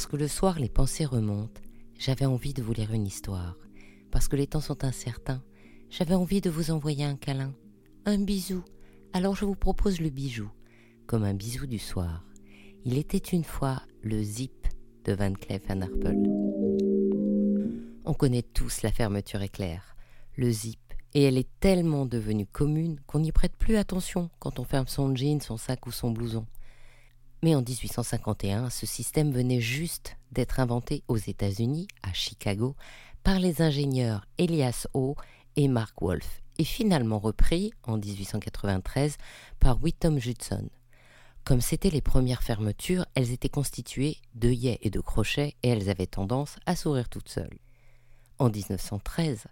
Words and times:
Parce 0.00 0.12
que 0.12 0.16
le 0.16 0.28
soir 0.28 0.58
les 0.58 0.70
pensées 0.70 1.04
remontent, 1.04 1.60
j'avais 1.98 2.24
envie 2.24 2.54
de 2.54 2.62
vous 2.62 2.72
lire 2.72 2.94
une 2.94 3.06
histoire. 3.06 3.58
Parce 4.10 4.28
que 4.28 4.36
les 4.36 4.46
temps 4.46 4.62
sont 4.62 4.82
incertains, 4.82 5.42
j'avais 5.90 6.14
envie 6.14 6.40
de 6.40 6.48
vous 6.48 6.70
envoyer 6.70 7.04
un 7.04 7.16
câlin, 7.16 7.52
un 8.06 8.16
bisou. 8.16 8.64
Alors 9.12 9.36
je 9.36 9.44
vous 9.44 9.56
propose 9.56 10.00
le 10.00 10.08
bijou, 10.08 10.48
comme 11.06 11.22
un 11.24 11.34
bisou 11.34 11.66
du 11.66 11.78
soir. 11.78 12.24
Il 12.86 12.96
était 12.96 13.18
une 13.18 13.44
fois 13.44 13.82
le 14.00 14.22
zip 14.22 14.66
de 15.04 15.12
Van 15.12 15.34
Cleef 15.34 15.68
Arpels. 15.68 16.30
On 18.06 18.14
connaît 18.14 18.40
tous 18.54 18.80
la 18.80 18.92
fermeture 18.92 19.42
éclair, 19.42 19.96
le 20.34 20.50
zip, 20.50 20.80
et 21.12 21.24
elle 21.24 21.36
est 21.36 21.60
tellement 21.60 22.06
devenue 22.06 22.46
commune 22.46 22.98
qu'on 23.06 23.18
n'y 23.18 23.32
prête 23.32 23.54
plus 23.54 23.76
attention 23.76 24.30
quand 24.38 24.60
on 24.60 24.64
ferme 24.64 24.88
son 24.88 25.14
jean, 25.14 25.42
son 25.42 25.58
sac 25.58 25.86
ou 25.86 25.92
son 25.92 26.10
blouson. 26.10 26.46
Mais 27.42 27.54
en 27.54 27.62
1851, 27.62 28.68
ce 28.68 28.86
système 28.86 29.32
venait 29.32 29.60
juste 29.60 30.16
d'être 30.32 30.60
inventé 30.60 31.02
aux 31.08 31.16
États-Unis, 31.16 31.88
à 32.02 32.12
Chicago, 32.12 32.76
par 33.22 33.38
les 33.38 33.62
ingénieurs 33.62 34.26
Elias 34.38 34.86
O 34.92 35.16
et 35.56 35.68
Mark 35.68 36.00
Wolf, 36.02 36.42
et 36.58 36.64
finalement 36.64 37.18
repris 37.18 37.72
en 37.84 37.96
1893 37.96 39.16
par 39.58 39.82
Whittom 39.82 40.18
Judson. 40.18 40.68
Comme 41.44 41.62
c'étaient 41.62 41.90
les 41.90 42.02
premières 42.02 42.42
fermetures, 42.42 43.06
elles 43.14 43.32
étaient 43.32 43.48
constituées 43.48 44.18
d'œillets 44.34 44.78
et 44.82 44.90
de 44.90 45.00
crochets 45.00 45.56
et 45.62 45.70
elles 45.70 45.88
avaient 45.88 46.06
tendance 46.06 46.56
à 46.66 46.76
s'ouvrir 46.76 47.08
toutes 47.08 47.30
seules. 47.30 47.58
En 48.38 48.50
1913, 48.50 49.46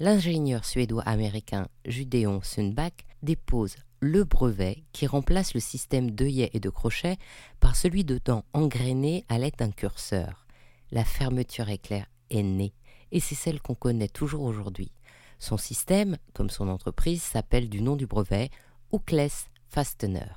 l'ingénieur 0.00 0.64
suédois-américain 0.64 1.68
Judéon 1.84 2.40
Sundbach 2.42 2.92
dépose 3.22 3.76
le 4.04 4.22
brevet 4.22 4.84
qui 4.92 5.06
remplace 5.06 5.54
le 5.54 5.60
système 5.60 6.10
d'œillets 6.10 6.50
et 6.52 6.60
de 6.60 6.68
crochets 6.68 7.16
par 7.58 7.74
celui 7.74 8.04
de 8.04 8.20
dents 8.22 8.44
engrainées 8.52 9.24
à 9.30 9.38
l'aide 9.38 9.56
d'un 9.56 9.70
curseur. 9.70 10.46
La 10.90 11.04
fermeture 11.04 11.70
éclair 11.70 12.06
est 12.28 12.42
née 12.42 12.74
et 13.12 13.20
c'est 13.20 13.34
celle 13.34 13.62
qu'on 13.62 13.74
connaît 13.74 14.08
toujours 14.08 14.42
aujourd'hui. 14.42 14.92
Son 15.38 15.56
système, 15.56 16.18
comme 16.34 16.50
son 16.50 16.68
entreprise, 16.68 17.22
s'appelle 17.22 17.70
du 17.70 17.80
nom 17.80 17.96
du 17.96 18.06
brevet 18.06 18.50
Hookless 18.92 19.48
Fastener. 19.70 20.34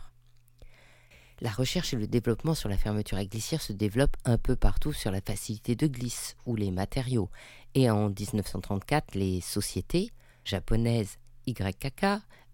La 1.42 1.52
recherche 1.52 1.94
et 1.94 1.98
le 1.98 2.08
développement 2.08 2.56
sur 2.56 2.70
la 2.70 2.78
fermeture 2.78 3.18
à 3.18 3.26
glissière 3.26 3.62
se 3.62 3.74
développent 3.74 4.18
un 4.24 4.38
peu 4.38 4.56
partout 4.56 4.94
sur 4.94 5.12
la 5.12 5.22
facilité 5.22 5.76
de 5.76 5.88
glisse 5.88 6.38
ou 6.46 6.56
les 6.56 6.72
matériaux. 6.72 7.30
Et 7.76 7.90
en 7.90 8.10
1934, 8.10 9.14
les 9.14 9.42
sociétés 9.42 10.12
japonaises 10.46 11.18
YKK, 11.46 12.06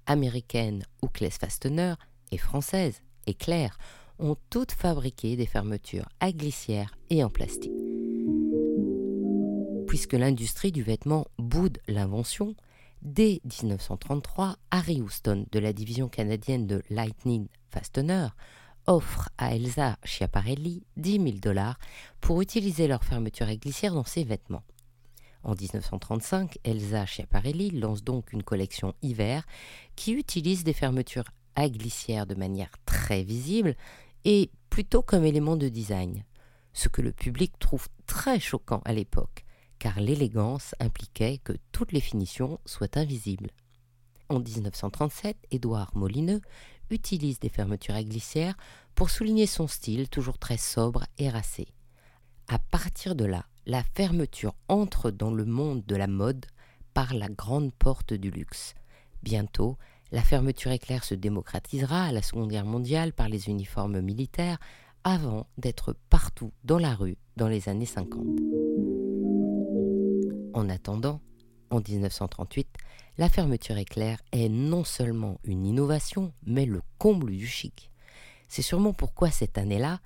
américaines 0.08 0.84
Hookless 1.02 1.38
Fastener 1.38 1.96
et 2.32 2.38
françaises 2.38 3.02
Éclair 3.28 3.78
ont 4.20 4.36
toutes 4.50 4.72
fabriqué 4.72 5.36
des 5.36 5.46
fermetures 5.46 6.10
à 6.20 6.32
glissière 6.32 6.98
et 7.10 7.24
en 7.24 7.30
plastique. 7.30 7.72
Puisque 9.88 10.14
l'industrie 10.14 10.72
du 10.72 10.84
vêtement 10.84 11.26
boude 11.38 11.78
l'invention, 11.88 12.56
dès 13.02 13.42
1933, 13.46 14.56
Harry 14.72 15.02
Houston 15.02 15.46
de 15.52 15.60
la 15.60 15.74
division 15.74 16.10
canadienne 16.10 16.68
de 16.68 16.82
Lightning 16.90 17.48
Fastener 17.70 18.28
offre 18.88 19.30
à 19.38 19.56
Elsa 19.56 19.98
Schiaparelli 20.04 20.84
10 20.98 21.12
000 21.12 21.26
dollars 21.42 21.78
pour 22.22 22.42
utiliser 22.42 22.88
leur 22.88 23.04
fermeture 23.04 23.48
à 23.48 23.56
glissière 23.56 23.94
dans 23.94 24.04
ses 24.04 24.24
vêtements. 24.24 24.64
En 25.44 25.56
1935, 25.56 26.58
Elsa 26.64 27.06
Schiaparelli 27.06 27.72
lance 27.72 28.04
donc 28.04 28.32
une 28.32 28.44
collection 28.44 28.94
hiver 29.02 29.44
qui 29.96 30.14
utilise 30.14 30.64
des 30.64 30.74
fermetures 30.74 31.30
à 31.56 31.70
glissière 31.70 32.26
de 32.26 32.36
manière 32.36 32.72
très 32.86 33.24
visible 33.24 33.76
et 34.26 34.52
plutôt 34.70 35.02
comme 35.02 35.26
élément 35.26 35.58
de 35.58 35.68
design, 35.68 36.24
ce 36.72 36.88
que 36.88 37.02
le 37.02 37.12
public 37.12 37.60
trouve 37.60 37.90
très 38.08 38.40
choquant 38.40 38.82
à 38.86 38.94
l'époque, 38.94 39.44
car 39.80 40.00
l'élégance 40.00 40.76
impliquait 40.80 41.40
que 41.44 41.54
toutes 41.72 41.92
les 41.92 42.00
finitions 42.00 42.60
soient 42.66 42.98
invisibles. 42.98 43.52
En 44.30 44.40
1937, 44.40 45.38
Édouard 45.52 45.92
Molineux 45.94 46.42
utilise 46.90 47.40
des 47.40 47.50
fermetures 47.50 47.96
à 47.96 48.04
glissière 48.04 48.56
pour 48.96 49.10
souligner 49.10 49.46
son 49.46 49.68
style 49.68 50.10
toujours 50.10 50.38
très 50.38 50.58
sobre 50.58 51.06
et 51.18 51.30
racé. 51.30 51.68
À 52.48 52.60
partir 52.60 53.16
de 53.16 53.26
là, 53.26 53.46
la 53.66 53.84
fermeture 53.96 54.56
entre 54.68 55.12
dans 55.12 55.32
le 55.32 55.46
monde 55.46 55.84
de 55.86 55.96
la 55.96 56.08
mode 56.08 56.46
par 56.94 57.14
la 57.14 57.30
grande 57.30 57.74
porte 57.74 58.14
du 58.14 58.30
luxe. 58.30 58.76
Bientôt, 59.24 59.78
la 60.12 60.22
fermeture 60.22 60.72
éclair 60.72 61.04
se 61.04 61.16
démocratisera 61.16 62.06
à 62.06 62.12
la 62.12 62.22
Seconde 62.22 62.50
Guerre 62.50 62.66
mondiale 62.66 63.14
par 63.14 63.30
les 63.30 63.48
uniformes 63.50 64.02
militaires 64.02 64.60
avant 65.04 65.48
d'être 65.58 65.96
partout 66.10 66.52
dans 66.64 66.78
la 66.78 66.94
rue 66.94 67.18
dans 67.36 67.48
les 67.48 67.68
années 67.70 67.86
50. 67.86 68.26
En 70.54 70.70
attendant, 70.70 71.20
en 71.72 71.80
1938, 71.80 72.68
la 73.18 73.30
fermeture 73.30 73.78
éclair 73.78 74.20
est 74.32 74.50
non 74.50 74.84
seulement 74.84 75.40
une 75.44 75.66
innovation, 75.66 76.34
mais 76.46 76.66
le 76.66 76.82
comble 77.00 77.32
du 77.32 77.48
chic. 77.48 77.90
C'est 78.48 78.62
sûrement 78.62 78.94
pourquoi 78.94 79.32
cette 79.32 79.58
année-là, 79.58 80.00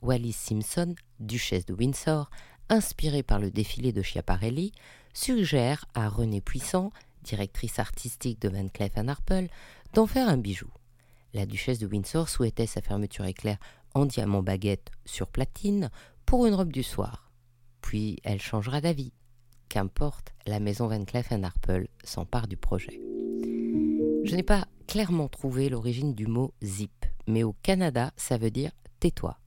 Wallis 0.00 0.32
Simpson, 0.32 0.94
duchesse 1.18 1.66
de 1.66 1.74
Windsor, 1.74 2.30
inspirée 2.70 3.22
par 3.22 3.38
le 3.38 3.50
défilé 3.50 3.92
de 3.92 4.00
Schiaparelli, 4.00 4.72
suggère 5.12 5.86
à 5.94 6.08
René 6.08 6.40
Puissant, 6.40 6.92
directrice 7.22 7.78
artistique 7.78 8.40
de 8.40 8.48
Van 8.48 8.68
Cleef 8.68 8.96
Arpels, 8.96 9.50
d'en 9.92 10.06
faire 10.06 10.28
un 10.28 10.38
bijou. 10.38 10.70
La 11.34 11.46
duchesse 11.46 11.78
de 11.78 11.86
Windsor 11.86 12.28
souhaitait 12.28 12.66
sa 12.66 12.80
fermeture 12.80 13.26
éclair 13.26 13.58
en 13.94 14.06
diamant 14.06 14.42
baguette 14.42 14.90
sur 15.04 15.26
platine 15.26 15.90
pour 16.24 16.46
une 16.46 16.54
robe 16.54 16.72
du 16.72 16.82
soir. 16.82 17.30
Puis 17.82 18.18
elle 18.24 18.40
changera 18.40 18.80
d'avis 18.80 19.12
Qu'importe, 19.68 20.32
la 20.46 20.58
maison 20.58 20.88
Van 20.88 21.04
Cleef 21.04 21.30
Arpels 21.30 21.88
s'empare 22.02 22.48
du 22.48 22.56
projet. 22.56 23.00
Je 24.24 24.34
n'ai 24.34 24.42
pas 24.42 24.66
clairement 24.88 25.28
trouvé 25.28 25.68
l'origine 25.68 26.12
du 26.12 26.26
mot 26.26 26.52
zip, 26.60 27.06
mais 27.28 27.44
au 27.44 27.52
Canada, 27.62 28.10
ça 28.16 28.36
veut 28.36 28.50
dire 28.50 28.72
tais-toi. 28.98 29.38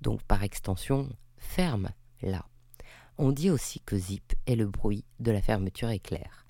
Donc 0.00 0.22
par 0.22 0.42
extension, 0.42 1.10
ferme 1.36 1.90
là. 2.22 2.46
On 3.18 3.32
dit 3.32 3.50
aussi 3.50 3.80
que 3.80 3.96
zip 3.96 4.34
est 4.46 4.56
le 4.56 4.66
bruit 4.66 5.04
de 5.20 5.32
la 5.32 5.40
fermeture 5.40 5.88
éclair. 5.88 6.46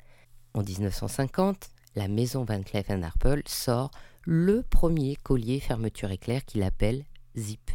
En 0.52 0.62
1950, 0.62 1.70
la 1.94 2.08
maison 2.08 2.44
Van 2.44 2.62
Cleef 2.62 2.90
Arpels 2.90 3.42
sort 3.46 3.92
le 4.24 4.62
premier 4.62 5.14
collier 5.14 5.60
fermeture 5.60 6.10
éclair 6.10 6.44
qu'il 6.44 6.64
appelle 6.64 7.04
zip. 7.36 7.70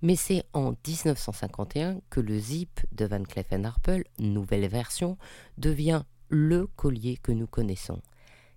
Mais 0.00 0.14
c'est 0.14 0.44
en 0.52 0.74
1951 0.86 2.00
que 2.08 2.20
le 2.20 2.38
zip 2.38 2.80
de 2.92 3.04
Van 3.04 3.22
Cleef 3.24 3.52
Arpels, 3.64 4.04
nouvelle 4.20 4.68
version, 4.68 5.18
devient 5.58 6.02
le 6.28 6.68
collier 6.68 7.16
que 7.16 7.32
nous 7.32 7.48
connaissons. 7.48 8.00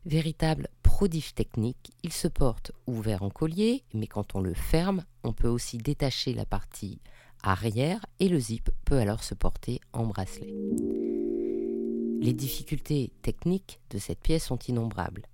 Véritable 0.05 0.67
prodige 0.83 1.33
technique, 1.33 1.91
il 2.03 2.13
se 2.13 2.27
porte 2.27 2.71
ouvert 2.85 3.23
en 3.23 3.29
collier, 3.29 3.83
mais 3.93 4.07
quand 4.07 4.35
on 4.35 4.41
le 4.41 4.53
ferme, 4.53 5.03
on 5.23 5.33
peut 5.33 5.47
aussi 5.47 5.77
détacher 5.77 6.33
la 6.33 6.45
partie 6.45 6.99
arrière 7.43 8.05
et 8.19 8.29
le 8.29 8.39
zip 8.39 8.69
peut 8.85 8.99
alors 8.99 9.23
se 9.23 9.33
porter 9.33 9.79
en 9.93 10.05
bracelet. 10.05 10.53
Les 12.19 12.33
difficultés 12.33 13.11
techniques 13.21 13.79
de 13.89 13.99
cette 13.99 14.19
pièce 14.19 14.45
sont 14.45 14.59
innombrables. 14.59 15.27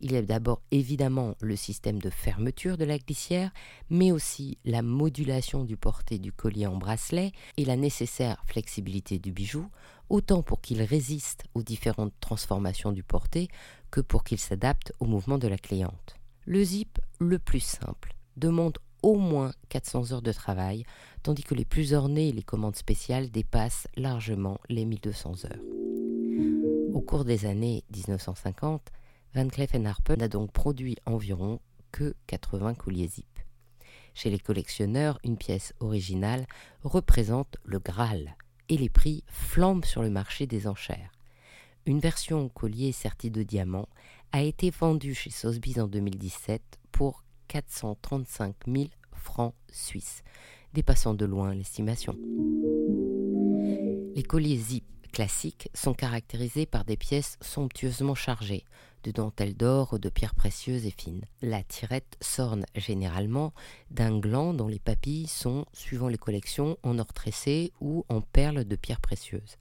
Il 0.00 0.12
y 0.12 0.16
a 0.16 0.22
d'abord 0.22 0.60
évidemment 0.70 1.34
le 1.40 1.56
système 1.56 1.98
de 1.98 2.10
fermeture 2.10 2.76
de 2.76 2.84
la 2.84 2.98
glissière, 2.98 3.52
mais 3.88 4.12
aussi 4.12 4.58
la 4.64 4.82
modulation 4.82 5.64
du 5.64 5.76
porté 5.76 6.18
du 6.18 6.32
collier 6.32 6.66
en 6.66 6.76
bracelet 6.76 7.32
et 7.56 7.64
la 7.64 7.76
nécessaire 7.76 8.42
flexibilité 8.46 9.18
du 9.18 9.32
bijou, 9.32 9.66
autant 10.10 10.42
pour 10.42 10.60
qu'il 10.60 10.82
résiste 10.82 11.44
aux 11.54 11.62
différentes 11.62 12.12
transformations 12.20 12.92
du 12.92 13.02
porté 13.02 13.48
que 13.90 14.00
pour 14.00 14.24
qu'il 14.24 14.38
s'adapte 14.38 14.92
au 15.00 15.06
mouvement 15.06 15.38
de 15.38 15.48
la 15.48 15.56
cliente. 15.56 16.16
Le 16.44 16.62
zip, 16.62 16.98
le 17.18 17.38
plus 17.38 17.60
simple, 17.60 18.14
demande 18.36 18.78
au 19.04 19.16
moins 19.16 19.52
400 19.68 20.12
heures 20.12 20.22
de 20.22 20.32
travail, 20.32 20.84
tandis 21.22 21.42
que 21.42 21.54
les 21.54 21.66
plus 21.66 21.92
ornés 21.92 22.28
et 22.28 22.32
les 22.32 22.42
commandes 22.42 22.74
spéciales 22.74 23.30
dépassent 23.30 23.86
largement 23.96 24.58
les 24.70 24.86
1200 24.86 25.44
heures. 25.44 26.94
Au 26.94 27.02
cours 27.02 27.26
des 27.26 27.44
années 27.44 27.84
1950, 27.94 28.90
Van 29.34 29.48
Cleef 29.48 29.74
Arpels 29.84 30.20
n'a 30.20 30.28
donc 30.28 30.52
produit 30.52 30.96
environ 31.04 31.60
que 31.92 32.14
80 32.28 32.74
colliers 32.74 33.08
zip. 33.08 33.26
Chez 34.14 34.30
les 34.30 34.38
collectionneurs, 34.38 35.18
une 35.22 35.36
pièce 35.36 35.74
originale 35.80 36.46
représente 36.82 37.58
le 37.64 37.80
Graal 37.80 38.36
et 38.70 38.78
les 38.78 38.88
prix 38.88 39.22
flambent 39.26 39.84
sur 39.84 40.02
le 40.02 40.08
marché 40.08 40.46
des 40.46 40.66
enchères. 40.66 41.12
Une 41.84 41.98
version 41.98 42.48
collier 42.48 42.92
sertie 42.92 43.30
de 43.30 43.42
diamants 43.42 43.90
a 44.32 44.40
été 44.40 44.70
vendue 44.70 45.14
chez 45.14 45.28
Sotheby's 45.30 45.78
en 45.78 45.88
2017 45.88 46.62
pour 46.90 47.23
435 47.48 48.54
000 48.66 48.86
francs 49.12 49.54
suisses, 49.70 50.22
dépassant 50.72 51.14
de 51.14 51.24
loin 51.24 51.54
l'estimation. 51.54 52.16
Les 54.14 54.22
colliers 54.22 54.56
zip 54.56 54.84
classiques 55.12 55.70
sont 55.74 55.94
caractérisés 55.94 56.66
par 56.66 56.84
des 56.84 56.96
pièces 56.96 57.38
somptueusement 57.40 58.16
chargées, 58.16 58.64
de 59.04 59.12
dentelles 59.12 59.56
d'or 59.56 59.92
ou 59.92 59.98
de 59.98 60.08
pierres 60.08 60.34
précieuses 60.34 60.86
et 60.86 60.90
fines. 60.90 61.24
La 61.40 61.62
tirette 61.62 62.16
s'orne 62.20 62.66
généralement 62.74 63.52
d'un 63.90 64.18
gland 64.18 64.54
dont 64.54 64.66
les 64.66 64.80
papilles 64.80 65.28
sont, 65.28 65.66
suivant 65.72 66.08
les 66.08 66.18
collections, 66.18 66.78
en 66.82 66.98
or 66.98 67.12
tressé 67.12 67.72
ou 67.80 68.04
en 68.08 68.20
perles 68.22 68.64
de 68.64 68.76
pierres 68.76 69.00
précieuses. 69.00 69.56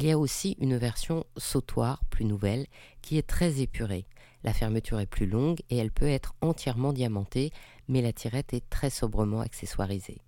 Il 0.00 0.06
y 0.06 0.12
a 0.12 0.18
aussi 0.18 0.56
une 0.60 0.76
version 0.76 1.24
sautoir 1.36 2.04
plus 2.04 2.24
nouvelle 2.24 2.68
qui 3.02 3.18
est 3.18 3.26
très 3.26 3.60
épurée. 3.60 4.06
La 4.44 4.52
fermeture 4.52 5.00
est 5.00 5.06
plus 5.06 5.26
longue 5.26 5.58
et 5.70 5.76
elle 5.76 5.90
peut 5.90 6.06
être 6.06 6.36
entièrement 6.40 6.92
diamantée, 6.92 7.50
mais 7.88 8.00
la 8.00 8.12
tirette 8.12 8.54
est 8.54 8.70
très 8.70 8.90
sobrement 8.90 9.40
accessoirisée. 9.40 10.20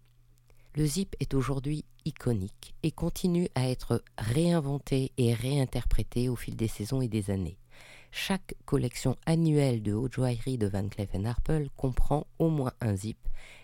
Le 0.75 0.85
zip 0.85 1.15
est 1.21 1.35
aujourd'hui 1.35 1.85
iconique 2.05 2.75
et 2.83 2.91
continue 2.91 3.49
à 3.55 3.69
être 3.71 4.03
réinventé 4.19 5.13
et 5.19 5.35
réinterprété 5.35 6.29
au 6.29 6.35
fil 6.35 6.57
des 6.57 6.67
saisons 6.67 7.01
et 7.01 7.07
des 7.07 7.31
années. 7.31 7.57
Chaque 8.11 8.57
collection 8.65 9.17
annuelle 9.25 9.85
de 9.85 9.93
haute 9.93 10.15
joaillerie 10.15 10.59
de 10.59 10.67
Van 10.67 10.89
Cleef 10.89 11.15
Arpels 11.25 11.71
comprend 11.77 12.27
au 12.41 12.49
moins 12.49 12.73
un 12.81 12.97
zip 12.97 13.19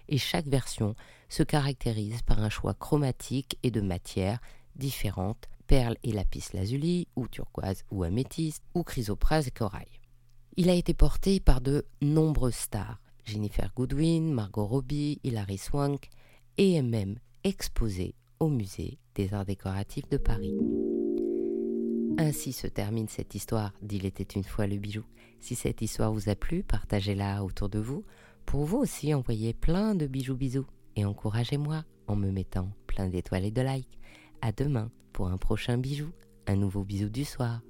et 0.09 0.19
chaque 0.19 0.47
version 0.47 0.95
se 1.29 1.43
caractérise 1.43 2.23
par 2.23 2.39
un 2.39 2.49
choix 2.49 2.75
chromatique 2.75 3.59
et 3.65 3.73
de 3.73 3.81
matières 3.81 4.39
différentes, 4.77 5.49
perles 5.67 5.97
et 6.03 6.13
lapis 6.13 6.45
lazuli, 6.55 7.09
ou 7.17 7.29
turquoise 7.29 7.85
ou 7.91 8.03
améthyste, 8.03 8.63
ou 8.75 8.83
chrysoprase 8.83 9.49
et 9.49 9.51
corail. 9.53 9.89
Il 10.57 10.71
a 10.71 10.75
été 10.75 10.95
porté 10.95 11.41
par 11.41 11.61
de 11.61 11.85
nombreuses 12.01 12.55
stars, 12.55 13.01
Jennifer 13.25 13.71
Goodwin, 13.77 14.33
Margot 14.33 14.67
Robbie, 14.67 15.21
Hilary 15.25 15.59
Swank, 15.59 16.09
et 16.59 16.75
est 16.75 16.83
même 16.83 17.19
exposé 17.45 18.15
au 18.41 18.49
musée 18.49 18.99
des 19.15 19.35
arts 19.35 19.45
décoratifs 19.45 20.09
de 20.09 20.17
Paris. 20.17 20.55
Ainsi 22.19 22.53
se 22.53 22.67
termine 22.67 23.09
cette 23.09 23.35
histoire 23.35 23.73
d'Il 23.83 24.07
était 24.07 24.23
une 24.23 24.45
fois 24.45 24.67
le 24.67 24.79
bijou. 24.79 25.05
Si 25.41 25.55
cette 25.55 25.83
histoire 25.83 26.13
vous 26.13 26.31
a 26.31 26.35
plu, 26.35 26.63
partagez-la 26.63 27.45
autour 27.45 27.69
de 27.69 27.79
vous. 27.79 28.05
Pour 28.47 28.65
vous 28.65 28.79
aussi, 28.79 29.13
envoyez 29.13 29.53
plein 29.53 29.95
de 29.95 30.07
bijoux 30.07 30.37
bisous 30.37 30.67
et 30.97 31.05
encouragez-moi 31.05 31.85
en 32.07 32.17
me 32.17 32.31
mettant 32.31 32.71
plein 32.87 33.09
d'étoiles 33.09 33.45
et 33.45 33.51
de 33.51 33.61
likes. 33.61 33.99
À 34.41 34.53
demain 34.53 34.91
pour 35.17 35.29
un 35.29 35.39
prochain 35.39 35.79
bijou, 35.79 36.11
un 36.47 36.57
nouveau 36.57 36.85
bisou 36.85 37.09
du 37.09 37.25
soir. 37.25 37.63